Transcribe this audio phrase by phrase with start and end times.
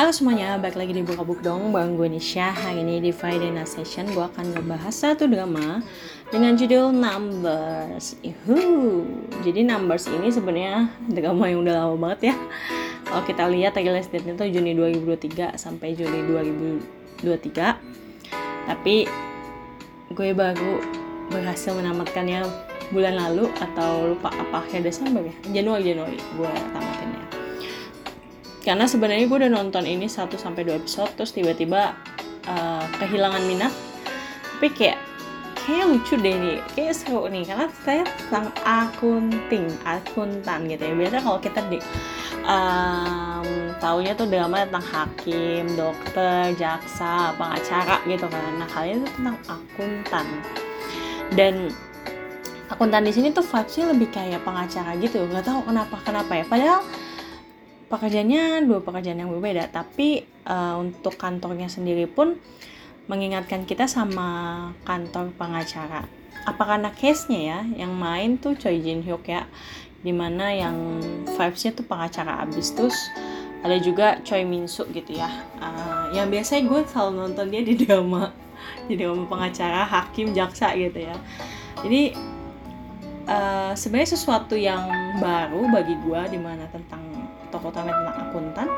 [0.00, 2.56] Halo semuanya, balik lagi di Buka Book dong Bang gue Nisha.
[2.56, 5.84] Hari ini di Friday Night Session Gue akan ngebahas satu drama
[6.32, 8.16] Dengan judul Numbers.
[8.24, 9.04] Ihu.
[9.44, 12.34] Jadi Numbers ini sebenarnya drama yang udah lama banget ya.
[13.04, 16.24] Kalau kita lihat release date-nya tuh Juni 2023 sampai Juni
[17.20, 19.04] 2023 Tapi
[20.16, 20.80] gue baru
[21.28, 22.48] berhasil menamatkannya
[22.88, 25.36] bulan lalu atau lupa apa akhir Desember ya?
[25.60, 27.39] Januari Januari gue tamatinnya
[28.70, 31.90] karena sebenarnya gue udah nonton ini 1 sampai 2 episode terus tiba-tiba
[32.46, 33.74] uh, kehilangan minat.
[34.46, 34.98] Tapi kayak
[35.58, 40.94] kayak lucu deh nih kayak seru nih karena saya tentang akunting akuntan gitu ya.
[40.94, 41.78] Biasa kalau kita di
[42.46, 43.48] um,
[43.82, 48.54] taunya tuh drama tentang hakim dokter jaksa pengacara gitu kan.
[48.54, 50.26] Nah kali tuh tentang akuntan.
[51.34, 51.74] Dan
[52.70, 55.26] akuntan di sini tuh vibesnya lebih kayak pengacara gitu.
[55.26, 56.46] Nggak tahu kenapa kenapa ya.
[56.46, 56.86] Padahal
[57.90, 59.68] pekerjaannya dua pekerjaan yang berbeda.
[59.68, 62.38] Tapi uh, untuk kantornya sendiri pun
[63.10, 66.06] mengingatkan kita sama kantor pengacara.
[66.46, 69.44] Apa karena case-nya ya yang main tuh Choi Jin Hyuk ya
[70.00, 72.72] di mana yang vibes-nya tuh pengacara abis.
[72.72, 72.96] Terus
[73.60, 75.28] ada juga Choi Min Soo gitu ya.
[75.60, 78.32] Uh, yang biasanya gue selalu nonton dia di drama
[78.88, 81.16] di drama pengacara hakim jaksa gitu ya.
[81.84, 82.16] Jadi
[83.28, 84.88] uh, sebenarnya sesuatu yang
[85.20, 86.99] baru bagi gue di mana tentang
[87.50, 88.68] tokoh utama tentang akuntan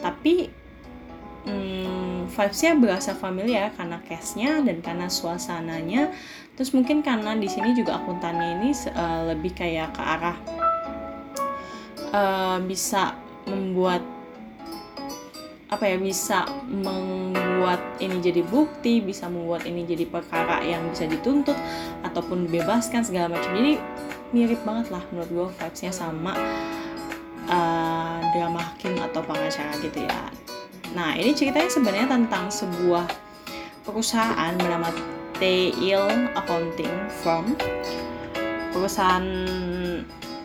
[0.00, 0.52] tapi
[1.44, 6.14] hmm, vibesnya berasa familiar karena case-nya dan karena suasananya.
[6.54, 10.36] Terus mungkin karena di sini juga akuntannya ini uh, lebih kayak ke arah
[12.12, 13.16] uh, bisa
[13.48, 14.04] membuat
[15.70, 21.54] apa ya bisa membuat ini jadi bukti bisa membuat ini jadi perkara yang bisa dituntut
[22.04, 23.54] ataupun dibebaskan segala macam.
[23.56, 23.80] Jadi
[24.36, 26.36] mirip banget lah menurut gue vibesnya sama
[27.48, 27.79] uh,
[28.34, 30.20] drama hakim atau pengacara gitu ya.
[30.94, 33.06] Nah ini ceritanya sebenarnya tentang sebuah
[33.86, 34.90] perusahaan bernama
[35.38, 37.56] Tail Accounting Firm.
[38.70, 39.26] Perusahaan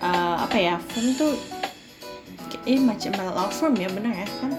[0.00, 0.76] uh, apa ya?
[0.80, 1.34] Firm tuh
[2.64, 4.52] ini macam law firm ya benar ya kan?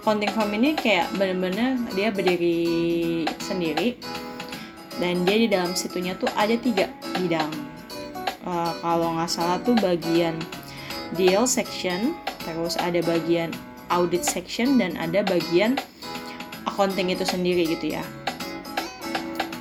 [0.00, 2.64] Accounting firm ini kayak bener-bener dia berdiri
[3.42, 4.00] sendiri
[4.96, 6.88] dan dia di dalam situnya tuh ada tiga
[7.18, 7.50] bidang.
[8.48, 10.32] Uh, kalau nggak salah tuh bagian
[11.16, 12.16] deal section,
[12.52, 13.52] terus ada bagian
[13.88, 15.76] audit section dan ada bagian
[16.68, 18.04] accounting itu sendiri gitu ya.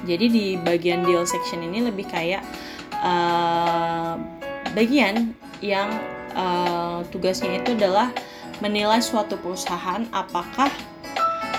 [0.08, 2.44] Jadi di bagian deal section ini lebih kayak
[3.04, 4.16] uh,
[4.72, 5.92] bagian yang
[6.38, 8.14] uh, tugasnya itu adalah
[8.64, 10.72] menilai suatu perusahaan apakah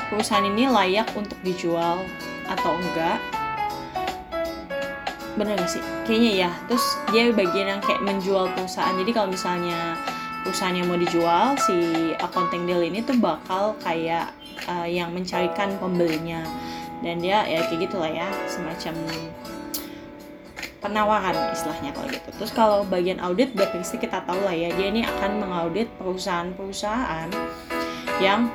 [0.08, 2.00] perusahaan ini layak untuk dijual
[2.48, 3.20] atau enggak.
[5.36, 5.84] Bener gak sih?
[6.08, 8.96] Kayaknya ya terus dia bagian yang kayak menjual perusahaan.
[8.96, 9.94] Jadi kalau misalnya
[10.48, 11.76] perusahaan yang mau dijual si
[12.16, 14.32] accounting deal ini tuh bakal kayak
[14.64, 16.40] uh, yang mencarikan pembelinya
[17.04, 18.96] dan dia ya kayak gitulah ya semacam
[20.80, 25.04] penawaran istilahnya kalau gitu terus kalau bagian audit berarti kita tahu lah ya dia ini
[25.04, 27.28] akan mengaudit perusahaan-perusahaan
[28.24, 28.48] yang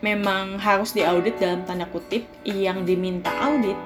[0.00, 3.76] memang harus diaudit dalam tanda kutip yang diminta audit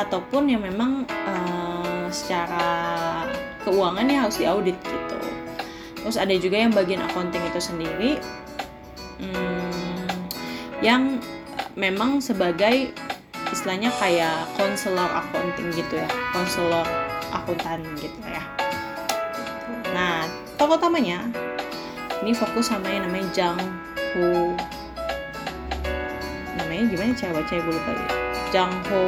[0.00, 2.72] ataupun yang memang uh, secara
[3.68, 4.99] keuangannya harus diaudit gitu.
[6.00, 8.12] Terus ada juga yang bagian accounting itu sendiri.
[9.20, 10.08] Hmm,
[10.80, 11.20] yang
[11.76, 12.92] memang sebagai
[13.52, 16.86] istilahnya kayak konselor accounting gitu ya, konselor
[17.30, 18.42] akuntan gitu ya.
[19.92, 20.24] Nah,
[20.56, 21.28] tokoh utamanya
[22.24, 23.60] ini fokus sama yang namanya Jang
[24.16, 24.56] Ho.
[26.56, 28.08] Namanya gimana cara baca gue lupa ya
[28.50, 29.02] Jang Ho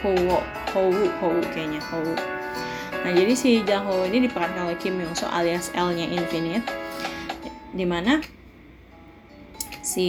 [0.00, 0.40] Howo
[0.72, 2.37] Howo Howo kayaknya Howo
[3.04, 6.66] nah jadi si Jang Ho ini diperankan oleh Kim Yong So alias L-nya Infinite
[7.72, 8.22] di mana
[9.84, 10.08] si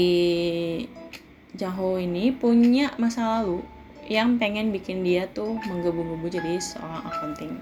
[1.54, 3.62] Jang Ho ini punya masa lalu
[4.10, 7.62] yang pengen bikin dia tuh menggebu-gebu jadi seorang accounting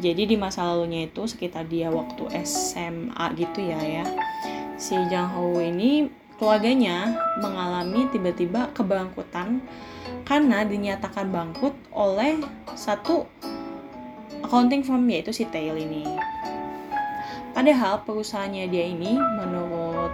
[0.00, 4.04] jadi di masa lalunya itu sekitar dia waktu SMA gitu ya ya.
[4.80, 6.08] Si Jang Ho ini
[6.40, 9.60] keluarganya mengalami tiba-tiba kebangkrutan
[10.24, 12.40] karena dinyatakan bangkrut oleh
[12.72, 13.28] satu
[14.44, 16.04] accounting firm yaitu si Tail ini.
[17.50, 20.12] Padahal perusahaannya dia ini menurut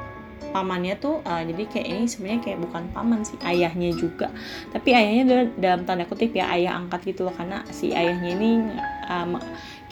[0.51, 4.33] pamannya tuh uh, jadi kayak ini sebenarnya kayak bukan paman sih ayahnya juga.
[4.73, 8.51] Tapi ayahnya dalam tanda kutip ya ayah angkat gitu loh karena si ayahnya ini
[9.13, 9.37] um,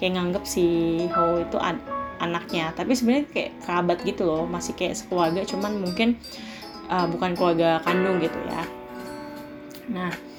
[0.01, 0.65] kayak nganggep si
[1.13, 1.81] Ho itu an
[2.21, 2.73] anaknya.
[2.73, 6.17] Tapi sebenarnya kayak kerabat gitu loh masih kayak sekeluarga cuman mungkin
[6.89, 8.65] uh, bukan keluarga kandung gitu ya.
[9.93, 10.34] Nah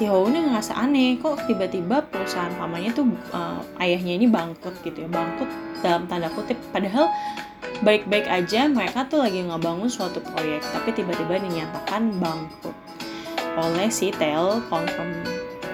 [0.00, 3.04] si Ho ini ngerasa aneh kok tiba-tiba perusahaan pamannya tuh
[3.36, 5.52] uh, ayahnya ini bangkrut gitu ya bangkrut
[5.84, 6.56] dalam tanda kutip.
[6.72, 7.12] Padahal
[7.84, 12.72] baik-baik aja mereka tuh lagi ngebangun suatu proyek tapi tiba-tiba dinyatakan bangkrut
[13.60, 15.20] oleh si tail confirm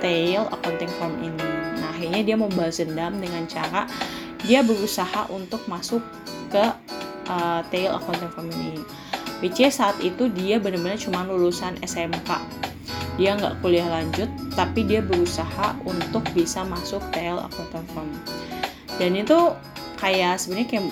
[0.03, 1.47] tail accounting firm ini.
[1.79, 3.87] Nah akhirnya dia mau balas dendam dengan cara
[4.43, 6.03] dia berusaha untuk masuk
[6.51, 6.67] ke
[7.31, 8.83] uh, tail accounting firm ini.
[9.39, 12.66] Which is saat itu dia benar-benar cuma lulusan SMK
[13.17, 18.09] dia nggak kuliah lanjut tapi dia berusaha untuk bisa masuk tail accounting firm
[18.97, 19.39] dan itu
[19.97, 20.85] kayak sebenarnya kayak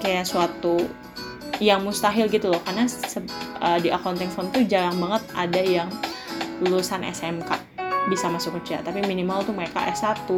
[0.00, 0.84] kayak suatu
[1.56, 2.84] yang mustahil gitu loh karena
[3.64, 5.88] uh, di accounting firm tuh jarang banget ada yang
[6.60, 7.76] lulusan SMK
[8.06, 8.80] bisa masuk kerja.
[8.86, 10.30] Tapi minimal tuh mereka S1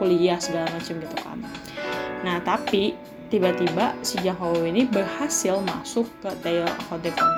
[0.00, 1.38] kuliah segala macam gitu kan.
[2.24, 2.96] Nah tapi
[3.30, 7.34] tiba-tiba si Jang Ho ini berhasil masuk ke Tail Accounting Firm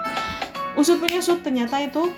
[0.73, 2.09] usut punya usut ternyata itu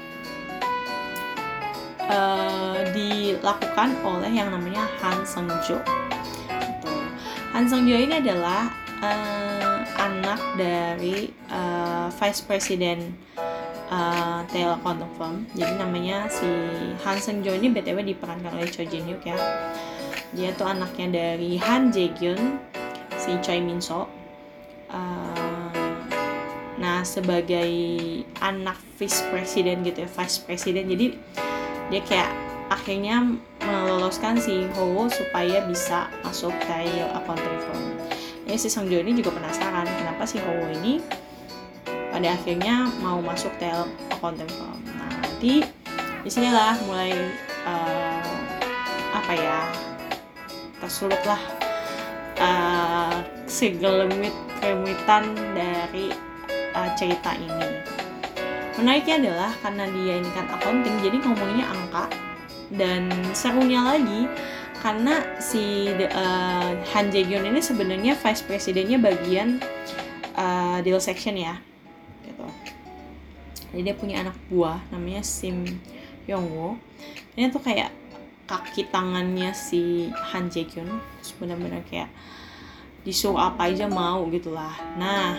[2.08, 5.80] uh, dilakukan oleh yang namanya Han Seng Jo
[6.48, 6.90] gitu.
[7.54, 13.14] Han Seng Jo ini adalah uh, anak dari uh, Vice President
[13.88, 14.42] uh,
[14.82, 15.36] Quantum Firm.
[15.54, 16.48] Jadi namanya si
[17.04, 19.38] Han Seng Jo ini btw diperankan oleh Choi Jin Hyuk ya.
[20.34, 22.58] Dia tuh anaknya dari Han Jae Gyun,
[23.14, 24.10] si Choi Min So.
[24.90, 25.70] Uh,
[26.74, 27.70] nah sebagai
[28.42, 30.90] anak vice president gitu ya, vice president.
[30.90, 31.14] Jadi
[31.92, 32.30] dia kayak
[32.72, 37.84] akhirnya meloloskan si Ho supaya bisa masuk Tail Accounting Firm
[38.44, 41.00] ya si Song Jo ini juga penasaran kenapa si Howo ini
[42.14, 45.66] pada akhirnya mau masuk tel accounting firm nah nanti
[46.22, 47.10] di sinilah mulai
[47.66, 48.38] uh,
[49.10, 49.60] apa ya
[50.78, 51.42] tersulut lah
[52.38, 53.18] uh,
[53.50, 54.32] segelemit
[54.62, 56.14] kerumitan dari
[56.76, 57.93] uh, cerita ini
[58.80, 62.04] menariknya adalah karena dia ini kan accounting jadi ngomongnya angka.
[62.74, 63.06] Dan
[63.36, 64.26] serunya lagi
[64.82, 69.62] karena si uh, Han Jae Gyun ini sebenarnya vice presidennya bagian
[70.36, 71.56] uh, deal section ya
[72.26, 72.46] gitu.
[73.72, 75.64] Jadi dia punya anak buah namanya Sim
[76.24, 76.68] Yong Wo
[77.36, 77.92] ini tuh kayak
[78.44, 80.88] kaki tangannya si Han Jae Gyun
[81.40, 82.12] benar-benar kayak
[83.04, 85.36] disuruh apa aja mau gitulah nah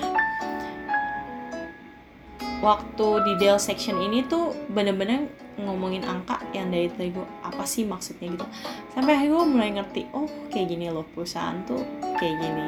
[2.64, 7.88] waktu di deal section ini tuh bener-bener ngomongin angka yang dari tadi gue apa sih
[7.88, 8.46] maksudnya gitu.
[8.92, 11.80] Sampai akhirnya gue mulai ngerti oh kayak gini loh perusahaan tuh
[12.20, 12.68] kayak gini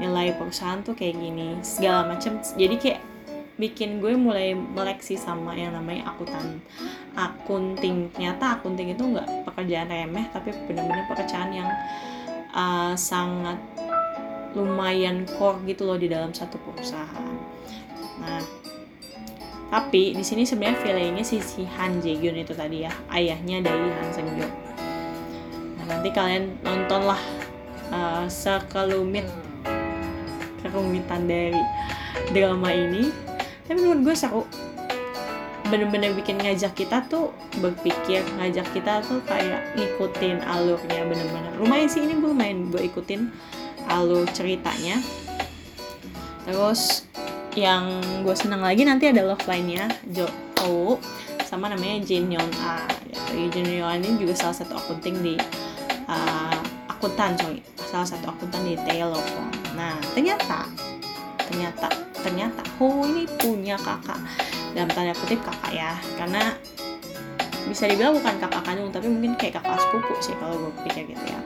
[0.00, 3.00] nilai perusahaan tuh kayak gini segala macam jadi kayak
[3.60, 6.64] bikin gue mulai meleksi sama yang namanya akuntan
[7.12, 11.68] akunting ternyata akunting itu nggak pekerjaan remeh tapi benar-benar pekerjaan yang
[12.56, 13.60] uh, sangat
[14.56, 17.36] lumayan core gitu loh di dalam satu perusahaan.
[18.18, 18.59] Nah
[19.70, 23.86] tapi di sini sebenarnya villainnya si, si Han Jae Gyun itu tadi ya, ayahnya dari
[23.86, 24.50] Han Seng Jo.
[25.78, 27.22] Nah, nanti kalian nontonlah
[27.94, 29.30] uh, sekelumit
[30.58, 31.62] kerumitan dari
[32.34, 33.14] drama ini.
[33.70, 34.42] Tapi menurut gue seru.
[35.70, 37.30] Bener-bener bikin ngajak kita tuh
[37.62, 41.54] berpikir, ngajak kita tuh kayak ngikutin alurnya bener-bener.
[41.62, 43.30] Lumayan sih ini gue main gue ikutin
[43.86, 44.98] alur ceritanya.
[46.42, 47.06] Terus
[47.58, 50.30] yang gue senang lagi nanti ada love line-nya Jo
[50.62, 51.00] Oh
[51.48, 52.86] sama namanya Jin Yeon A.
[53.34, 55.34] Jin Yeon A ini juga salah satu akunting di
[56.06, 57.58] uh, akuntan sorry
[57.90, 59.24] salah satu akuntan di of
[59.74, 60.68] Nah ternyata
[61.50, 61.88] ternyata
[62.20, 64.20] ternyata Ho ini punya kakak.
[64.70, 66.54] Dalam tanda kutip kakak ya karena
[67.66, 71.24] bisa dibilang bukan kakak kandung tapi mungkin kayak kakak sepupu sih kalau gue pikir gitu
[71.24, 71.40] ya.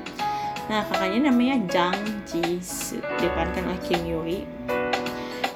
[0.69, 1.97] Nah kakaknya namanya Jang
[2.29, 2.61] Ji
[3.23, 4.45] diperankan oleh Kim Yuri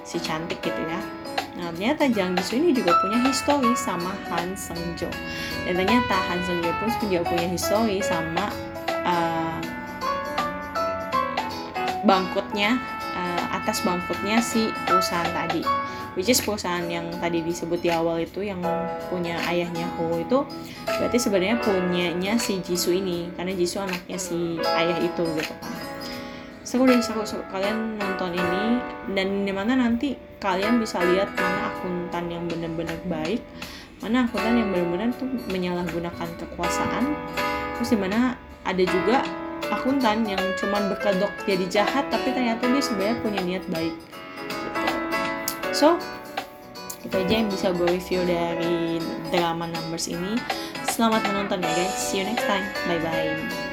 [0.08, 1.00] si cantik gitu ya
[1.58, 5.10] Nah, ternyata Jang Jisoo ini juga punya histori sama Han Seng Jo.
[5.66, 8.46] Dan ternyata Han Seng Jo pun juga punya histori sama
[9.02, 9.58] uh,
[12.06, 12.78] bangkrutnya
[13.18, 15.66] uh, atas bangkrutnya si perusahaan tadi.
[16.14, 18.62] Which is perusahaan yang tadi disebut di awal itu yang
[19.10, 20.46] punya ayahnya Ho itu
[20.86, 25.87] berarti sebenarnya punyanya si Jisoo ini karena Jisoo anaknya si ayah itu gitu kan
[26.68, 28.64] seru, seru kalian nonton ini
[29.16, 33.40] dan di mana nanti kalian bisa lihat mana akuntan yang benar-benar baik
[33.98, 37.04] mana akuntan yang benar-benar tuh menyalahgunakan kekuasaan.
[37.78, 39.26] Terus di mana ada juga
[39.68, 43.94] akuntan yang cuman berkedok jadi jahat tapi ternyata dia sebenarnya punya niat baik.
[45.74, 45.98] So
[47.02, 49.02] itu aja yang bisa gue review dari
[49.34, 50.38] drama numbers ini.
[50.86, 51.94] Selamat menonton ya guys.
[51.94, 52.66] See you next time.
[52.86, 53.67] Bye bye